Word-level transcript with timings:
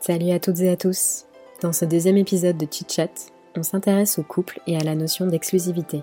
Salut 0.00 0.30
à 0.30 0.40
toutes 0.40 0.60
et 0.60 0.70
à 0.70 0.78
tous. 0.78 1.26
Dans 1.60 1.74
ce 1.74 1.84
deuxième 1.84 2.16
épisode 2.16 2.56
de 2.56 2.66
Chit 2.70 2.90
Chat, 2.90 3.32
on 3.54 3.62
s'intéresse 3.62 4.18
au 4.18 4.22
couple 4.22 4.58
et 4.66 4.78
à 4.78 4.80
la 4.80 4.94
notion 4.94 5.26
d'exclusivité. 5.26 6.02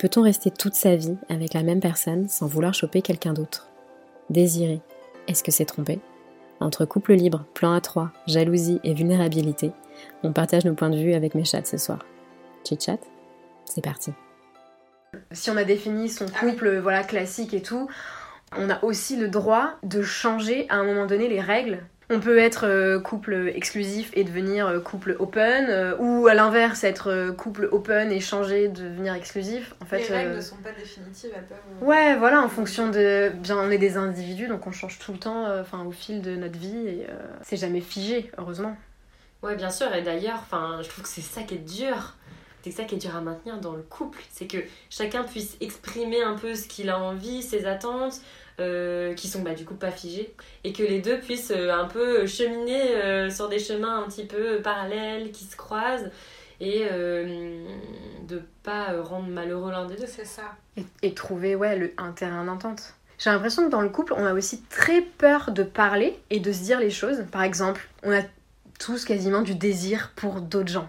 Peut-on 0.00 0.22
rester 0.22 0.50
toute 0.50 0.74
sa 0.74 0.96
vie 0.96 1.16
avec 1.28 1.54
la 1.54 1.62
même 1.62 1.78
personne 1.78 2.28
sans 2.28 2.48
vouloir 2.48 2.74
choper 2.74 3.02
quelqu'un 3.02 3.32
d'autre? 3.32 3.68
Désirer, 4.28 4.80
est-ce 5.28 5.44
que 5.44 5.52
c'est 5.52 5.66
tromper 5.66 6.00
Entre 6.58 6.84
couple 6.84 7.12
libre, 7.12 7.44
plan 7.54 7.74
à 7.74 7.80
trois, 7.80 8.10
jalousie 8.26 8.80
et 8.82 8.92
vulnérabilité, 8.92 9.70
on 10.24 10.32
partage 10.32 10.64
nos 10.64 10.74
points 10.74 10.90
de 10.90 10.98
vue 10.98 11.14
avec 11.14 11.36
mes 11.36 11.44
chats 11.44 11.64
ce 11.64 11.78
soir. 11.78 12.00
Chit 12.68 12.82
Chat, 12.82 12.98
c'est 13.66 13.84
parti. 13.84 14.10
Si 15.30 15.48
on 15.48 15.56
a 15.56 15.62
défini 15.62 16.08
son 16.08 16.26
couple 16.26 16.78
voilà 16.78 17.04
classique 17.04 17.54
et 17.54 17.62
tout, 17.62 17.88
on 18.56 18.68
a 18.68 18.82
aussi 18.82 19.16
le 19.16 19.28
droit 19.28 19.74
de 19.84 20.02
changer 20.02 20.68
à 20.70 20.74
un 20.74 20.84
moment 20.84 21.06
donné 21.06 21.28
les 21.28 21.40
règles 21.40 21.84
on 22.08 22.20
peut 22.20 22.38
être 22.38 22.66
euh, 22.66 23.00
couple 23.00 23.50
exclusif 23.54 24.10
et 24.14 24.22
devenir 24.22 24.66
euh, 24.66 24.80
couple 24.80 25.16
open, 25.18 25.66
euh, 25.68 25.96
ou 25.98 26.28
à 26.28 26.34
l'inverse 26.34 26.84
être 26.84 27.34
couple 27.36 27.68
open 27.72 28.12
et 28.12 28.20
changer, 28.20 28.68
devenir 28.68 29.14
exclusif. 29.14 29.74
En 29.82 29.86
fait, 29.86 30.08
les 30.08 30.14
règles 30.14 30.36
ne 30.36 30.40
sont 30.40 30.56
pas 30.56 30.72
définitives, 30.72 31.30
elles 31.34 31.44
peuvent. 31.44 31.88
Ouais, 31.88 32.16
voilà, 32.16 32.42
en 32.42 32.48
fonction 32.48 32.90
de. 32.90 33.30
Bien, 33.34 33.58
on 33.58 33.70
est 33.70 33.78
des 33.78 33.96
individus, 33.96 34.46
donc 34.46 34.66
on 34.66 34.72
change 34.72 34.98
tout 34.98 35.12
le 35.12 35.18
temps, 35.18 35.46
enfin, 35.60 35.84
au 35.84 35.90
fil 35.90 36.22
de 36.22 36.36
notre 36.36 36.58
vie, 36.58 36.86
et 36.86 37.06
c'est 37.42 37.56
jamais 37.56 37.80
figé, 37.80 38.30
heureusement. 38.38 38.76
Ouais, 39.42 39.56
bien 39.56 39.70
sûr, 39.70 39.92
et 39.94 40.02
d'ailleurs, 40.02 40.38
enfin, 40.40 40.80
je 40.82 40.88
trouve 40.88 41.02
que 41.04 41.10
c'est 41.10 41.20
ça 41.20 41.42
qui 41.42 41.54
est 41.54 41.58
dur. 41.58 42.16
C'est 42.62 42.72
ça 42.72 42.82
qui 42.82 42.96
est 42.96 42.98
dur 42.98 43.14
à 43.14 43.20
maintenir 43.20 43.60
dans 43.60 43.74
le 43.74 43.82
couple, 43.82 44.18
c'est 44.28 44.48
que 44.48 44.58
chacun 44.90 45.22
puisse 45.22 45.56
exprimer 45.60 46.20
un 46.20 46.34
peu 46.34 46.56
ce 46.56 46.66
qu'il 46.66 46.90
a 46.90 46.98
envie, 46.98 47.40
ses 47.40 47.64
attentes, 47.64 48.20
euh, 48.58 49.12
qui 49.14 49.28
sont 49.28 49.42
bah, 49.42 49.54
du 49.54 49.64
coup 49.64 49.74
pas 49.74 49.90
figés, 49.90 50.34
et 50.64 50.72
que 50.72 50.82
les 50.82 51.00
deux 51.00 51.18
puissent 51.18 51.52
euh, 51.54 51.70
un 51.70 51.84
peu 51.84 52.26
cheminer 52.26 52.94
euh, 52.96 53.30
sur 53.30 53.50
des 53.50 53.58
chemins 53.58 54.02
un 54.02 54.08
petit 54.08 54.24
peu 54.24 54.62
parallèles, 54.62 55.30
qui 55.30 55.44
se 55.44 55.56
croisent, 55.56 56.10
et 56.58 56.86
de 56.86 58.42
pas 58.62 59.02
rendre 59.02 59.28
malheureux 59.28 59.70
l'un 59.70 59.84
des 59.84 59.96
deux. 59.96 60.06
C'est 60.06 60.24
ça. 60.24 60.54
Et, 61.02 61.12
trouver 61.12 61.54
ouais, 61.54 61.76
le, 61.76 61.92
un 61.98 62.12
terrain 62.12 62.44
d'entente. 62.46 62.94
J'ai 63.18 63.28
l'impression 63.28 63.66
que 63.66 63.70
dans 63.70 63.82
le 63.82 63.90
couple, 63.90 64.14
on 64.16 64.24
a 64.24 64.32
aussi 64.32 64.62
très 64.62 65.02
peur 65.02 65.50
de 65.50 65.62
parler 65.62 66.18
et 66.30 66.40
de 66.40 66.50
se 66.52 66.62
dire 66.62 66.80
les 66.80 66.88
choses. 66.88 67.24
Par 67.30 67.42
exemple, 67.42 67.86
on 68.02 68.10
a 68.10 68.22
tous 68.78 69.04
quasiment 69.04 69.42
du 69.42 69.54
désir 69.54 70.12
pour 70.16 70.40
d'autres 70.40 70.72
gens 70.72 70.88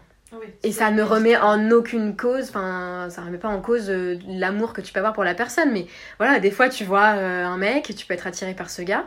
et 0.64 0.72
ça 0.72 0.92
ne 0.92 1.02
remet 1.02 1.38
en 1.38 1.72
aucune 1.72 2.16
cause, 2.16 2.50
enfin, 2.50 3.08
ça 3.10 3.22
remet 3.22 3.38
pas 3.38 3.48
en 3.48 3.62
cause 3.62 3.90
euh, 3.90 4.18
l'amour 4.28 4.74
que 4.74 4.82
tu 4.82 4.94
peux 4.94 5.00
avoir 5.00 5.14
pour 5.14 5.24
la 5.24 5.34
personne, 5.34 5.72
mais 5.72 5.88
voilà, 6.18 6.40
des 6.40 6.52
fois 6.52 6.70
tu 6.70 6.84
vois 6.84 7.16
euh, 7.16 7.46
un 7.46 7.58
mec 7.58 7.90
et 7.90 7.94
tu 7.94 8.06
peux 8.06 8.14
être 8.14 8.28
attiré 8.28 8.54
par 8.54 8.70
ce 8.70 8.82
gars. 8.82 9.06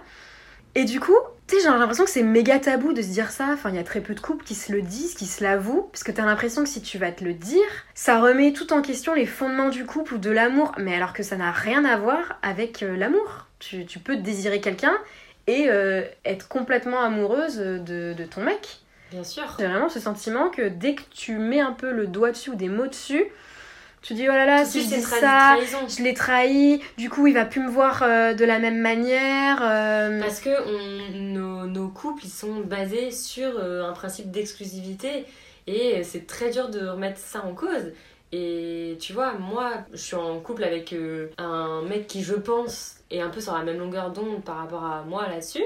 Et 0.76 0.84
du 0.84 1.00
coup, 1.00 1.16
tu 1.48 1.56
sais, 1.56 1.62
j'ai 1.62 1.68
l'impression 1.68 2.04
que 2.04 2.10
c'est 2.10 2.22
méga 2.22 2.60
tabou 2.60 2.92
de 2.92 3.02
se 3.02 3.08
dire 3.08 3.30
ça. 3.30 3.48
Enfin, 3.52 3.70
il 3.70 3.76
y 3.76 3.80
a 3.80 3.82
très 3.82 4.00
peu 4.00 4.14
de 4.14 4.20
couples 4.20 4.44
qui 4.44 4.54
se 4.54 4.70
le 4.70 4.82
disent, 4.82 5.14
qui 5.14 5.26
se 5.26 5.42
l'avouent, 5.42 5.88
parce 5.90 6.04
que 6.04 6.12
t'as 6.12 6.24
l'impression 6.24 6.62
que 6.62 6.68
si 6.68 6.80
tu 6.80 6.96
vas 6.96 7.10
te 7.10 7.24
le 7.24 7.34
dire, 7.34 7.66
ça 7.94 8.20
remet 8.20 8.52
tout 8.52 8.72
en 8.72 8.80
question 8.80 9.12
les 9.12 9.26
fondements 9.26 9.68
du 9.68 9.84
couple 9.84 10.14
ou 10.14 10.18
de 10.18 10.30
l'amour, 10.30 10.72
mais 10.78 10.94
alors 10.94 11.12
que 11.12 11.24
ça 11.24 11.36
n'a 11.36 11.50
rien 11.50 11.84
à 11.84 11.96
voir 11.96 12.38
avec 12.42 12.84
euh, 12.84 12.96
l'amour. 12.96 13.46
Tu, 13.58 13.84
tu, 13.84 13.98
peux 13.98 14.16
désirer 14.16 14.60
quelqu'un 14.60 14.96
et 15.48 15.68
être 16.24 16.46
complètement 16.46 17.00
amoureuse 17.00 17.56
de, 17.56 18.14
de 18.16 18.24
ton 18.24 18.42
mec. 18.42 18.80
Bien 19.10 19.24
sûr. 19.24 19.44
C'est 19.58 19.66
vraiment 19.66 19.88
ce 19.88 20.00
sentiment 20.00 20.50
que 20.50 20.68
dès 20.68 20.94
que 20.94 21.02
tu 21.10 21.38
mets 21.38 21.60
un 21.60 21.72
peu 21.72 21.90
le 21.90 22.06
doigt 22.06 22.30
dessus 22.30 22.50
ou 22.50 22.54
des 22.54 22.68
mots 22.68 22.86
dessus, 22.86 23.24
tu 24.02 24.14
dis 24.14 24.28
oh 24.28 24.32
là 24.32 24.46
là, 24.46 24.64
si 24.64 24.82
je 24.82 24.94
dis 24.94 25.02
ça, 25.02 25.56
je 25.88 26.02
l'ai 26.02 26.14
trahi, 26.14 26.80
du 26.96 27.10
coup 27.10 27.26
il 27.26 27.34
va 27.34 27.44
plus 27.44 27.60
me 27.60 27.68
voir 27.68 28.02
euh, 28.02 28.32
de 28.32 28.44
la 28.44 28.58
même 28.58 28.80
manière. 28.80 29.58
Euh. 29.62 30.20
Parce 30.20 30.40
que 30.40 31.18
nos, 31.18 31.66
nos, 31.66 31.88
couples 31.88 32.24
ils 32.24 32.30
sont 32.30 32.60
basés 32.60 33.10
sur 33.10 33.58
euh, 33.58 33.88
un 33.88 33.92
principe 33.92 34.30
d'exclusivité 34.30 35.26
et 35.66 36.02
c'est 36.02 36.26
très 36.26 36.50
dur 36.50 36.70
de 36.70 36.86
remettre 36.86 37.18
ça 37.18 37.44
en 37.44 37.52
cause. 37.52 37.92
Et 38.32 38.96
tu 39.00 39.12
vois, 39.12 39.34
moi 39.34 39.72
je 39.92 39.98
suis 39.98 40.16
en 40.16 40.38
couple 40.38 40.64
avec 40.64 40.94
un 41.36 41.82
mec 41.82 42.06
qui 42.06 42.22
je 42.22 42.34
pense 42.34 42.96
est 43.10 43.20
un 43.20 43.28
peu 43.28 43.40
sur 43.40 43.52
la 43.52 43.64
même 43.64 43.78
longueur 43.78 44.12
d'onde 44.12 44.42
par 44.44 44.56
rapport 44.56 44.84
à 44.84 45.02
moi 45.02 45.28
là-dessus. 45.28 45.64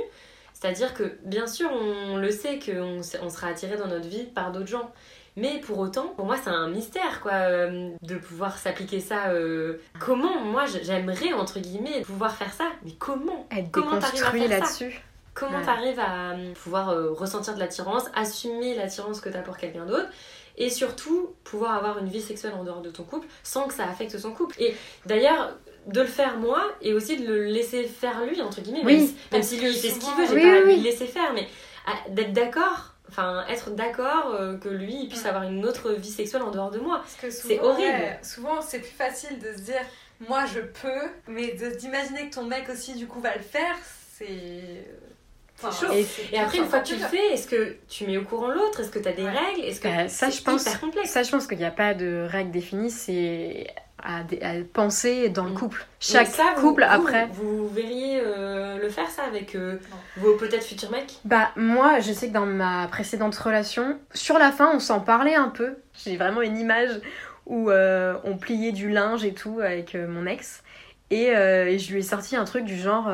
C'est-à-dire 0.64 0.94
que, 0.94 1.18
bien 1.26 1.46
sûr, 1.46 1.70
on 1.70 2.16
le 2.16 2.30
sait 2.30 2.58
qu'on 2.58 3.02
on 3.20 3.28
sera 3.28 3.48
attiré 3.48 3.76
dans 3.76 3.86
notre 3.86 4.08
vie 4.08 4.22
par 4.22 4.50
d'autres 4.50 4.68
gens. 4.68 4.90
Mais 5.36 5.60
pour 5.60 5.78
autant, 5.78 6.14
pour 6.16 6.24
moi, 6.24 6.38
c'est 6.42 6.48
un 6.48 6.68
mystère, 6.68 7.20
quoi, 7.20 7.32
euh, 7.32 7.90
de 8.00 8.16
pouvoir 8.16 8.56
s'appliquer 8.56 9.00
ça. 9.00 9.26
Euh, 9.28 9.76
comment, 10.00 10.40
moi, 10.40 10.64
j'aimerais, 10.64 11.34
entre 11.34 11.58
guillemets, 11.58 12.00
pouvoir 12.00 12.34
faire 12.34 12.50
ça. 12.54 12.64
Mais 12.82 12.92
comment? 12.98 13.46
Être 13.54 13.70
comment 13.72 13.96
déconstruit 13.96 14.48
là-dessus 14.48 15.02
Comment 15.34 15.60
t'arrives 15.60 16.00
à 16.00 16.30
euh, 16.30 16.54
pouvoir 16.54 16.96
ressentir 17.14 17.54
de 17.54 17.60
l'attirance, 17.60 18.04
assumer 18.14 18.74
l'attirance 18.74 19.20
que 19.20 19.28
t'as 19.28 19.42
pour 19.42 19.58
quelqu'un 19.58 19.84
d'autre 19.84 20.08
et 20.56 20.70
surtout 20.70 21.34
pouvoir 21.44 21.74
avoir 21.74 21.98
une 21.98 22.08
vie 22.08 22.22
sexuelle 22.22 22.54
en 22.54 22.64
dehors 22.64 22.80
de 22.80 22.90
ton 22.90 23.02
couple 23.02 23.26
sans 23.42 23.66
que 23.66 23.74
ça 23.74 23.84
affecte 23.84 24.16
son 24.16 24.32
couple. 24.32 24.54
Et 24.62 24.74
d'ailleurs, 25.04 25.56
de 25.86 26.00
le 26.00 26.06
faire 26.06 26.38
moi 26.38 26.62
et 26.80 26.94
aussi 26.94 27.16
de 27.16 27.26
le 27.26 27.44
laisser 27.44 27.84
faire 27.84 28.24
lui 28.24 28.40
entre 28.40 28.60
guillemets 28.60 28.82
même, 29.32 29.42
si 29.42 29.58
lui 29.58 29.68
il 29.68 29.74
fait 29.74 29.90
ce 29.90 29.98
qu'il 29.98 30.14
veut 30.14 30.26
j'ai 30.26 30.40
pas 30.40 30.56
à 30.56 30.60
lui 30.60 30.76
laisser 30.76 31.06
faire 31.06 31.32
mais 31.34 31.46
d'être 32.08 32.32
d'accord 32.32 32.94
enfin 33.08 33.44
être 33.48 33.70
d'accord 33.70 34.34
euh, 34.34 34.56
que 34.56 34.68
lui 34.68 35.02
il 35.02 35.08
puisse 35.08 35.26
avoir 35.26 35.42
une 35.42 35.64
autre 35.66 35.92
vie 35.92 36.10
sexuelle 36.10 36.42
en 36.42 36.50
dehors 36.50 36.70
de 36.70 36.78
moi. 36.78 37.02
C'est 37.06 37.60
horrible. 37.60 38.18
souvent 38.22 38.62
c'est 38.62 38.80
plus 38.80 38.88
facile 38.88 39.38
de 39.38 39.52
se 39.56 39.62
dire 39.62 39.82
moi 40.28 40.44
je 40.46 40.60
peux 40.60 41.08
mais 41.28 41.54
d'imaginer 41.78 42.30
que 42.30 42.34
ton 42.34 42.44
mec 42.44 42.68
aussi 42.70 42.94
du 42.94 43.06
coup 43.06 43.20
va 43.20 43.34
le 43.36 43.42
faire 43.42 43.76
c'est 44.16 44.86
chaud. 45.72 45.92
Et, 46.32 46.38
après, 46.38 46.58
une 46.58 46.66
fois 46.66 46.80
que 46.80 46.88
tu 46.88 46.96
le 46.96 47.06
fais, 47.06 47.32
est-ce 47.32 47.46
que 47.46 47.76
tu 47.88 48.06
mets 48.06 48.16
au 48.16 48.24
courant 48.24 48.48
l'autre? 48.48 48.80
Est-ce 48.80 48.90
que 48.90 48.98
tu 48.98 49.08
as 49.08 49.12
des 49.12 49.28
règles? 49.28 49.60
Est-ce 49.62 49.80
que 49.80 49.88
bah, 49.88 50.08
ça, 50.08 50.30
je 50.30 50.42
pense, 50.42 50.62
Ça, 50.62 51.22
je 51.22 51.30
pense 51.30 51.46
qu'il 51.46 51.58
n'y 51.58 51.64
a 51.64 51.70
pas 51.70 51.94
de 51.94 52.26
règles 52.28 52.50
définies. 52.50 52.90
C'est 52.90 53.66
à, 54.04 54.22
penser 54.72 55.28
dans 55.28 55.44
le 55.44 55.50
mm. 55.50 55.54
couple. 55.54 55.86
Chaque 55.98 56.30
couple 56.56 56.82
après. 56.82 57.28
Vous 57.32 57.68
verriez 57.68 58.20
euh, 58.22 58.78
le 58.78 58.88
faire 58.88 59.08
ça 59.08 59.22
avec 59.24 59.54
euh, 59.54 59.78
vos 60.16 60.34
peut-être 60.34 60.64
futurs 60.64 60.90
mecs? 60.90 61.18
Bah 61.24 61.50
moi 61.56 62.00
je 62.00 62.12
sais 62.12 62.28
que 62.28 62.32
dans 62.32 62.46
ma 62.46 62.86
précédente 62.88 63.34
relation, 63.34 63.98
sur 64.12 64.38
la 64.38 64.52
fin 64.52 64.70
on 64.74 64.80
s'en 64.80 65.00
parlait 65.00 65.34
un 65.34 65.48
peu. 65.48 65.76
J'ai 66.04 66.16
vraiment 66.16 66.42
une 66.42 66.58
image 66.58 67.00
où 67.46 67.70
euh, 67.70 68.14
on 68.24 68.36
pliait 68.36 68.72
du 68.72 68.90
linge 68.90 69.24
et 69.24 69.32
tout 69.32 69.60
avec 69.60 69.94
mon 69.94 70.26
ex. 70.26 70.62
Et, 71.10 71.26
et, 71.26 71.78
je 71.78 71.92
lui 71.92 72.00
ai 72.00 72.02
sorti 72.02 72.34
un 72.34 72.44
truc 72.44 72.64
du 72.64 72.76
genre 72.76 73.08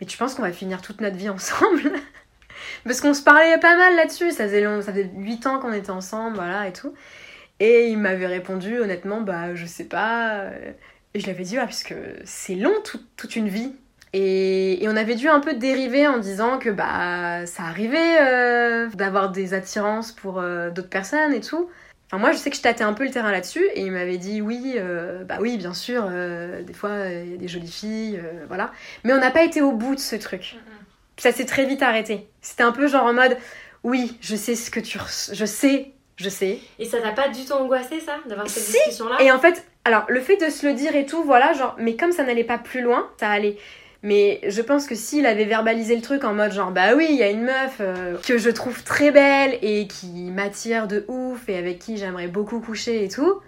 Mais 0.00 0.06
tu 0.06 0.16
penses 0.16 0.34
qu'on 0.34 0.42
va 0.42 0.52
finir 0.52 0.80
toute 0.80 1.00
notre 1.00 1.16
vie 1.16 1.30
ensemble 1.30 1.92
Parce 2.84 3.00
qu'on 3.00 3.14
se 3.14 3.22
parlait 3.22 3.58
pas 3.58 3.76
mal 3.76 3.96
là-dessus, 3.96 4.30
ça 4.30 4.44
faisait, 4.44 4.60
long, 4.60 4.80
ça 4.80 4.92
faisait 4.92 5.10
8 5.16 5.46
ans 5.46 5.58
qu'on 5.58 5.72
était 5.72 5.90
ensemble, 5.90 6.36
voilà 6.36 6.68
et 6.68 6.72
tout. 6.72 6.94
Et 7.60 7.88
il 7.88 7.98
m'avait 7.98 8.26
répondu 8.26 8.78
honnêtement, 8.78 9.20
bah 9.20 9.54
je 9.54 9.66
sais 9.66 9.84
pas. 9.84 10.50
Et 11.14 11.20
je 11.20 11.26
l'avais 11.26 11.44
dit, 11.44 11.56
ah, 11.58 11.66
puisque 11.66 11.94
c'est 12.24 12.54
long 12.54 12.74
toute 13.16 13.36
une 13.36 13.48
vie. 13.48 13.72
Et, 14.12 14.82
et, 14.82 14.88
on 14.88 14.96
avait 14.96 15.14
dû 15.14 15.28
un 15.28 15.40
peu 15.40 15.54
dériver 15.54 16.06
en 16.06 16.18
disant 16.18 16.58
que 16.58 16.70
bah 16.70 17.44
ça 17.46 17.64
arrivait 17.64 18.18
euh, 18.20 18.88
d'avoir 18.94 19.30
des 19.30 19.52
attirances 19.52 20.12
pour 20.12 20.38
euh, 20.38 20.70
d'autres 20.70 20.88
personnes 20.88 21.34
et 21.34 21.40
tout. 21.40 21.68
Enfin, 22.06 22.18
moi 22.18 22.32
je 22.32 22.38
sais 22.38 22.50
que 22.50 22.56
je 22.56 22.62
tâtais 22.62 22.84
un 22.84 22.92
peu 22.92 23.04
le 23.04 23.10
terrain 23.10 23.32
là-dessus 23.32 23.64
et 23.74 23.82
il 23.82 23.92
m'avait 23.92 24.16
dit 24.16 24.40
oui, 24.40 24.74
euh, 24.76 25.24
bah 25.24 25.38
oui 25.40 25.58
bien 25.58 25.74
sûr, 25.74 26.08
des 26.08 26.72
fois 26.72 27.08
il 27.08 27.32
y 27.32 27.34
a 27.34 27.36
des 27.36 27.48
jolies 27.48 27.70
filles, 27.70 28.22
voilà. 28.48 28.72
Mais 29.04 29.12
on 29.12 29.18
n'a 29.18 29.30
pas 29.30 29.42
été 29.42 29.60
au 29.60 29.72
bout 29.72 29.94
de 29.94 30.00
ce 30.00 30.16
truc. 30.16 30.56
Ça 31.18 31.32
s'est 31.32 31.46
très 31.46 31.66
vite 31.66 31.82
arrêté. 31.82 32.28
C'était 32.40 32.62
un 32.62 32.72
peu 32.72 32.86
genre 32.86 33.04
en 33.04 33.14
mode 33.14 33.36
oui, 33.82 34.16
je 34.20 34.36
sais 34.36 34.54
ce 34.54 34.70
que 34.70 34.80
tu... 34.80 34.98
Je 35.32 35.44
sais 35.44 35.92
je 36.16 36.28
sais. 36.28 36.58
Et 36.78 36.84
ça 36.84 37.00
t'a 37.00 37.12
pas 37.12 37.28
du 37.28 37.44
tout 37.44 37.52
angoissé 37.52 38.00
ça 38.00 38.16
d'avoir 38.26 38.48
cette 38.48 38.64
discussion-là? 38.64 39.20
Et 39.20 39.30
en 39.30 39.38
fait, 39.38 39.64
alors 39.84 40.04
le 40.08 40.20
fait 40.20 40.36
de 40.36 40.50
se 40.50 40.66
le 40.66 40.72
dire 40.72 40.96
et 40.96 41.06
tout, 41.06 41.22
voilà, 41.22 41.52
genre, 41.52 41.76
mais 41.78 41.96
comme 41.96 42.12
ça 42.12 42.24
n'allait 42.24 42.44
pas 42.44 42.58
plus 42.58 42.80
loin, 42.80 43.08
ça 43.20 43.30
allait. 43.30 43.56
Mais 44.02 44.40
je 44.46 44.62
pense 44.62 44.86
que 44.86 44.94
s'il 44.94 45.26
avait 45.26 45.46
verbalisé 45.46 45.96
le 45.96 46.02
truc 46.02 46.24
en 46.24 46.32
mode 46.32 46.52
genre 46.52 46.70
bah 46.70 46.94
oui, 46.94 47.08
il 47.10 47.16
y 47.16 47.22
a 47.22 47.30
une 47.30 47.42
meuf 47.42 47.78
euh, 47.80 48.16
que 48.18 48.38
je 48.38 48.50
trouve 48.50 48.84
très 48.84 49.10
belle 49.10 49.58
et 49.62 49.88
qui 49.88 50.30
m'attire 50.30 50.86
de 50.86 51.04
ouf 51.08 51.48
et 51.48 51.56
avec 51.56 51.78
qui 51.78 51.96
j'aimerais 51.96 52.28
beaucoup 52.28 52.60
coucher 52.60 53.04
et 53.04 53.08
tout. 53.08 53.40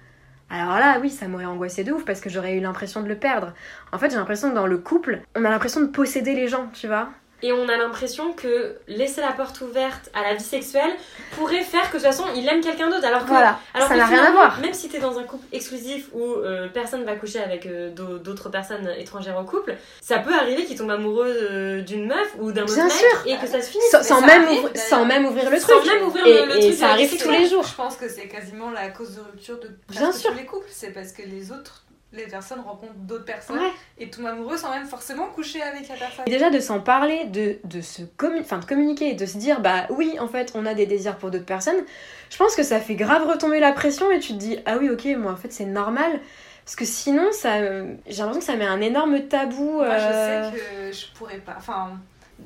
Alors 0.51 0.79
là, 0.79 0.99
oui, 1.01 1.11
ça 1.11 1.29
m'aurait 1.29 1.45
angoissé 1.45 1.85
de 1.85 1.93
ouf 1.93 2.05
parce 2.05 2.21
que 2.21 2.31
j'aurais 2.31 2.55
eu 2.55 2.61
l'impression 2.61 3.03
de 3.03 3.09
le 3.09 3.17
perdre. 3.17 3.53
En 3.93 3.99
fait, 3.99 4.11
j'ai 4.11 4.17
l'impression 4.17 4.51
que 4.51 4.55
dans 4.55 4.67
le 4.67 4.79
couple, 4.79 5.21
on 5.37 5.45
a 5.45 5.51
l'impression 5.51 5.81
de 5.81 5.87
posséder 5.87 6.35
les 6.35 6.49
gens, 6.49 6.69
tu 6.73 6.87
vois. 6.87 7.11
Et 7.43 7.53
on 7.53 7.69
a 7.69 7.77
l'impression 7.77 8.33
que 8.33 8.77
laisser 8.89 9.21
la 9.21 9.31
porte 9.33 9.61
ouverte 9.61 10.11
à 10.13 10.23
la 10.23 10.35
vie 10.35 10.43
sexuelle 10.43 10.91
pourrait 11.37 11.63
faire 11.63 11.83
que 11.91 11.97
de 11.97 12.03
toute 12.03 12.07
façon 12.11 12.25
il 12.35 12.49
aime 12.49 12.61
quelqu'un 12.61 12.91
d'autre. 12.91 13.05
Alors 13.07 13.23
que, 13.23 13.29
Voilà, 13.29 13.61
alors 13.75 13.87
ça 13.89 13.95
n'a 13.97 14.07
rien 14.07 14.17
à 14.17 14.21
finalement, 14.23 14.41
voir. 14.41 14.61
Même 14.61 14.73
si 14.75 14.89
t'es 14.89 14.99
dans 14.99 15.19
un 15.19 15.23
couple 15.23 15.47
exclusif 15.53 16.09
où 16.13 16.23
euh, 16.25 16.67
personne 16.69 17.05
va 17.05 17.15
coucher 17.15 17.39
avec 17.41 17.67
euh, 17.67 17.91
d'au- 17.91 18.19
d'autres 18.19 18.49
personnes 18.49 18.93
étrangères 18.99 19.39
au 19.39 19.45
couple, 19.45 19.77
ça 20.01 20.19
peut 20.19 20.35
arriver 20.35 20.65
qu'il 20.65 20.77
tombe 20.77 20.91
amoureux 20.91 21.29
euh, 21.51 21.81
d'une 21.83 22.09
meuf 22.09 22.35
ou 22.41 22.51
d'un 22.51 22.65
autre 22.65 22.77
mec 22.77 22.91
sûr. 22.91 23.27
et 23.27 23.37
que 23.39 23.47
ça 23.47 23.63
se 23.63 23.71
finisse. 23.71 23.97
Sans, 24.03 24.21
même 24.21 24.45
arrive, 24.45 24.59
ouvrir, 24.65 24.77
sans 24.77 25.05
même 25.05 25.27
ouvrir 25.27 25.49
le 25.49 25.59
Sans 25.61 25.79
truc. 25.79 25.93
même 25.93 26.03
ouvrir 26.07 26.27
et, 26.27 26.33
le- 26.41 26.47
le 26.47 26.57
et 26.57 26.61
truc 26.61 26.75
ça 26.75 26.89
arrive 26.91 27.17
tous 27.23 27.31
les 27.31 27.47
jours. 27.47 27.63
Je 27.65 27.75
pense 27.75 27.97
que 27.97 28.09
c'est 28.09 28.27
quasiment 28.27 28.71
la 28.73 28.89
cause 28.89 29.15
de 29.15 29.21
rupture 29.21 29.61
de 29.61 29.71
Bien 29.91 30.01
presque 30.03 30.21
sûr. 30.23 30.31
tous 30.33 30.37
les 30.39 30.45
couples. 30.45 30.67
C'est 30.71 30.91
parce 30.93 31.13
que 31.13 31.23
les 31.23 31.53
autres, 31.53 31.85
les 32.13 32.27
personnes 32.27 32.61
rencontrent 32.61 32.95
d'autres 32.95 33.25
personnes 33.27 33.59
Ouais. 33.59 33.71
et 33.99 34.09
tombent 34.09 34.27
amoureux 34.27 34.57
sans 34.57 34.71
même 34.71 34.87
forcément 34.87 35.27
coucher 35.27 35.61
avec 35.63 35.89
la 35.89 35.95
personne. 35.97 36.25
Et 36.27 36.31
déjà 36.31 36.49
de 36.49 36.59
s'en 36.59 36.81
parler, 36.81 37.27
de, 37.27 37.59
de, 37.65 37.81
se 37.83 38.03
enfin, 38.41 38.59
de 38.59 38.65
communiquer 38.65 39.11
et 39.11 39.15
de 39.15 39.27
se 39.27 39.37
dire 39.37 39.61
bah 39.61 39.87
oui 39.91 40.17
en 40.19 40.27
fait 40.29 40.53
on 40.55 40.65
a 40.65 40.73
des 40.75 40.87
désirs 40.87 41.17
pour 41.19 41.31
d'autres 41.31 41.45
personnes, 41.45 41.85
je 42.31 42.37
pense 42.39 42.57
que 42.57 42.63
ça 42.63 42.81
fait 42.81 42.95
grave 42.95 43.27
retomber 43.29 43.61
la 43.61 43.73
pression 43.73 44.11
et 44.11 44.21
tu 44.21 44.33
te 44.33 44.39
dis 44.39 44.59
ah 44.65 44.79
oui 44.79 44.89
ok 44.89 45.05
moi 45.19 45.33
en 45.33 45.37
fait 45.37 45.53
c'est 45.53 45.67
normal 45.67 46.21
parce 46.65 46.77
que 46.77 46.85
sinon 46.87 47.31
ça 47.33 47.57
euh, 47.57 47.95
j'ai 48.07 48.19
l'impression 48.23 48.41
que 48.41 48.47
ça 48.47 48.57
met 48.57 48.67
un 48.67 48.81
énorme 48.81 49.21
tabou. 49.29 49.73
Moi, 49.73 49.85
euh, 49.87 50.51
je 50.51 50.57
sais 50.57 50.63
que 50.63 50.93
je 50.93 51.13
pourrais 51.15 51.39
pas. 51.39 51.55
Enfin, 51.59 51.93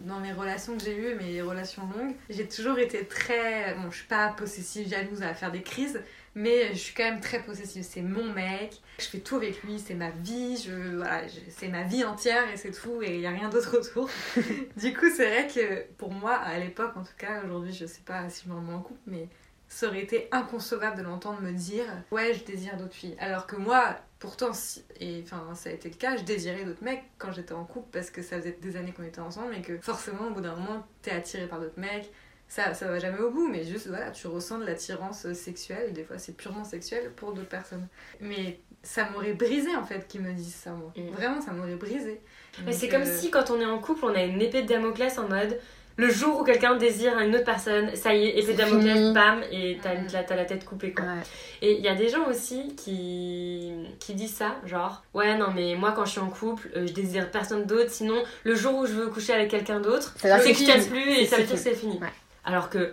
dans 0.05 0.21
mes 0.21 0.33
relations 0.33 0.77
que 0.77 0.83
j'ai 0.85 0.97
eues, 0.97 1.15
mes 1.15 1.43
relations 1.43 1.83
longues, 1.97 2.15
j'ai 2.31 2.49
toujours 2.49 2.79
été 2.79 3.05
très. 3.07 3.75
Bon, 3.75 3.91
je 3.91 3.97
suis 3.99 4.07
pas 4.07 4.29
possessive, 4.29 4.89
jalouse 4.89 5.23
à 5.23 5.35
faire 5.35 5.53
des 5.53 5.63
crises, 5.63 6.01
mais 6.35 6.69
je 6.73 6.79
suis 6.79 6.95
quand 6.95 7.05
même 7.05 7.21
très 7.21 7.41
possessive. 7.43 7.83
C'est 7.83 8.03
mon 8.03 8.33
mec, 8.33 8.81
je 8.99 9.05
fais 9.05 9.19
tout 9.19 9.37
avec 9.37 9.63
lui, 9.63 9.79
c'est 9.79 9.95
ma 9.95 10.11
vie, 10.11 10.57
je, 10.67 10.97
voilà, 10.97 11.27
je- 11.29 11.39
c'est 11.51 11.69
ma 11.69 11.83
vie 11.83 12.05
entière 12.05 12.51
et 12.53 12.57
c'est 12.57 12.73
tout, 12.73 13.03
et 13.03 13.15
il 13.17 13.21
y 13.21 13.27
a 13.27 13.31
rien 13.31 13.49
d'autre 13.49 13.79
autour. 13.79 14.09
du 14.77 14.93
coup, 14.95 15.07
c'est 15.15 15.29
vrai 15.29 15.47
que 15.47 15.83
pour 15.99 16.11
moi, 16.13 16.35
à 16.37 16.59
l'époque, 16.59 16.97
en 16.97 17.03
tout 17.03 17.17
cas, 17.19 17.43
aujourd'hui, 17.45 17.73
je 17.73 17.87
sais 17.87 18.03
pas 18.05 18.29
si 18.29 18.45
je 18.47 18.51
me 18.51 18.57
remets 18.57 18.73
en 18.73 18.81
couple, 18.81 19.01
mais 19.07 19.29
ça 19.69 19.87
aurait 19.89 20.03
été 20.03 20.29
inconcevable 20.33 20.99
de 20.99 21.03
l'entendre 21.03 21.41
me 21.41 21.51
dire 21.53 21.87
ouais 22.11 22.35
je 22.35 22.45
désire 22.45 22.77
d'autres 22.77 22.93
filles 22.93 23.17
alors 23.19 23.47
que 23.47 23.57
moi 23.57 23.97
pourtant 24.23 24.53
si- 24.55 24.85
et 25.01 25.21
enfin 25.25 25.53
ça 25.57 25.69
a 25.69 25.73
été 25.73 25.89
le 25.89 25.97
cas 25.97 26.17
je 26.17 26.23
désirais 26.23 26.65
d'autres 26.65 26.85
mecs 26.85 27.03
quand 27.19 27.33
j'étais 27.33 27.55
en 27.55 27.65
couple 27.65 27.89
parce 27.91 28.09
que 28.09 28.23
ça 28.23 28.39
faisait 28.39 28.57
des 28.63 28.77
années 28.77 28.93
qu'on 28.93 29.03
était 29.03 29.21
ensemble 29.21 29.53
et 29.57 29.63
que 29.63 29.77
forcément 29.79 30.29
au 30.29 30.31
bout 30.31 30.41
d'un 30.41 30.55
moment 30.55 30.87
t'es 31.03 31.11
attiré 31.11 31.47
par 31.49 31.59
d'autres 31.61 31.79
mecs. 31.81 32.09
Ça 32.47 32.73
ça 32.75 32.87
va 32.87 33.01
jamais 33.01 33.19
au 33.19 33.31
bout 33.31 33.49
mais 33.49 33.65
juste 33.65 33.89
voilà 33.89 34.13
tu 34.13 34.29
ressens 34.29 34.59
de 34.61 34.65
l'attirance 34.65 35.31
sexuelle 35.33 35.89
et 35.89 35.93
des 35.93 36.05
fois 36.05 36.19
c'est 36.19 36.37
purement 36.37 36.63
sexuel 36.63 37.11
pour 37.17 37.33
d'autres 37.33 37.49
personnes. 37.49 37.89
Mais 38.21 38.61
ça 38.85 39.11
m'aurait 39.11 39.33
brisé 39.35 39.75
en 39.75 39.85
fait 39.85 40.07
qu'ils 40.07 40.21
me 40.23 40.33
disent 40.33 40.55
ça 40.55 40.71
moi. 40.71 40.93
Mm. 40.97 41.11
vraiment 41.11 41.41
ça 41.41 41.53
m'aurait 41.53 41.75
brisé. 41.75 42.21
Mais 42.65 42.73
c'est 42.73 42.89
comme 42.89 43.03
euh, 43.03 43.19
si 43.21 43.31
quand 43.33 43.51
on 43.51 43.59
est 43.61 43.65
en 43.65 43.79
couple, 43.81 44.05
on 44.05 44.15
a 44.15 44.23
une 44.23 44.41
épée 44.41 44.63
de 44.63 44.69
Damoclès 44.69 45.19
en 45.19 45.29
mode 45.29 45.59
le 45.97 46.11
jour 46.11 46.41
où 46.41 46.45
quelqu'un 46.45 46.77
désire 46.77 47.19
une 47.19 47.35
autre 47.35 47.45
personne, 47.45 47.95
ça 47.95 48.15
y 48.15 48.25
est, 48.25 48.31
épée 48.39 48.47
C'est 48.47 48.55
Damoclès, 48.55 48.95
fini. 48.97 49.13
bam, 49.13 49.41
et 49.51 49.79
t'as 49.83 50.37
la, 50.37 50.45
tête 50.45 50.65
coupée 50.65 50.93
quoi. 50.93 51.05
ouais. 51.05 51.21
Et 51.61 51.73
il 51.75 51.81
y 51.81 51.89
a 51.89 51.95
des 51.95 52.09
gens 52.09 52.27
aussi 52.29 52.75
qui, 52.77 53.73
qui 54.01 54.15
disent 54.15 54.35
ça, 54.35 54.57
genre 54.67 55.03
ouais, 55.15 55.37
non, 55.37 55.49
mais 55.55 55.75
moi 55.75 55.93
quand 55.93 56.05
je 56.05 56.13
suis 56.13 56.21
en 56.21 56.31
couple, 56.31 56.69
euh, 56.77 56.87
je 56.87 56.93
désire 56.93 57.31
personne 57.31 57.65
d'autre, 57.65 57.91
sinon 57.91 58.23
le 58.45 58.55
jour 58.55 58.75
où 58.77 58.87
je 58.87 58.93
veux 58.93 59.09
coucher 59.09 59.33
avec 59.35 59.51
quelqu'un 59.51 59.81
d'autre, 59.81 60.15
c'est 60.17 60.29
que 60.29 60.59
je 60.59 60.65
t'aime 60.65 60.81
fini. 60.81 61.03
plus 61.03 61.11
et 61.13 61.27
ça 61.27 61.37
veut 61.37 61.45
dire 61.45 61.53
que 61.53 61.61
c'est 61.61 61.75
fini. 61.75 61.99
Ouais. 62.01 62.09
Alors 62.45 62.71
que, 62.71 62.93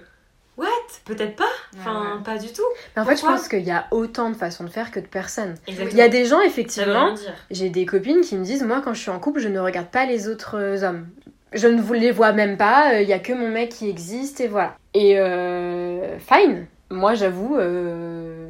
what? 0.57 0.67
Peut-être 1.05 1.35
pas? 1.35 1.45
Enfin, 1.77 2.17
Ouais, 2.17 2.23
pas 2.23 2.37
du 2.37 2.51
tout. 2.51 2.61
Mais 2.95 3.01
en 3.01 3.05
fait 3.05 3.15
je 3.15 3.21
pense 3.21 3.47
qu'il 3.47 3.63
y 3.63 3.71
a 3.71 3.87
autant 3.91 4.29
de 4.29 4.35
façons 4.35 4.63
de 4.65 4.69
faire 4.69 4.91
que 4.91 4.99
de 4.99 5.07
personnes. 5.07 5.55
Exactement. 5.67 5.91
Il 5.91 5.97
y 5.97 6.01
a 6.01 6.09
des 6.09 6.25
gens 6.25 6.41
effectivement. 6.41 7.15
J'ai 7.49 7.69
des 7.69 7.85
copines 7.85 8.21
qui 8.21 8.35
me 8.35 8.43
disent 8.43 8.63
moi 8.63 8.81
quand 8.83 8.93
je 8.93 9.01
suis 9.01 9.09
en 9.11 9.19
couple 9.19 9.39
je 9.39 9.47
ne 9.47 9.59
regarde 9.59 9.87
pas 9.87 10.05
les 10.05 10.27
autres 10.27 10.57
euh, 10.57 10.83
hommes. 10.83 11.07
Je 11.53 11.67
ne 11.67 11.81
vous 11.81 11.93
les 11.93 12.11
vois 12.11 12.31
même 12.31 12.57
pas, 12.57 13.01
il 13.01 13.07
y 13.09 13.13
a 13.13 13.19
que 13.19 13.33
mon 13.33 13.47
mec 13.49 13.69
qui 13.69 13.89
existe 13.89 14.39
et 14.41 14.47
voilà. 14.47 14.75
Et 14.93 15.19
euh, 15.19 16.17
fine. 16.19 16.67
Moi 16.91 17.13
j'avoue, 17.13 17.55
euh, 17.57 18.47